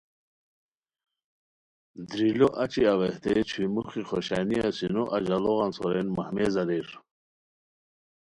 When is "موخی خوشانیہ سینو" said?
3.73-5.03